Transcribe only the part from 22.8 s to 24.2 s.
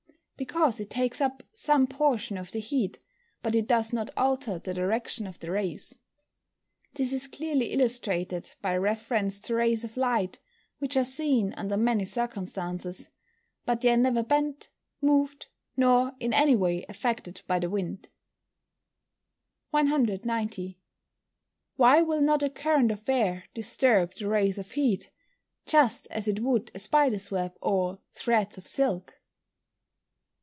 of air disturb